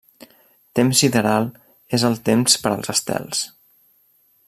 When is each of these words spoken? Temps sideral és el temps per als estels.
Temps 0.79 1.01
sideral 1.03 1.45
és 1.99 2.07
el 2.11 2.17
temps 2.31 2.59
per 2.65 2.73
als 2.75 2.93
estels. 2.97 3.47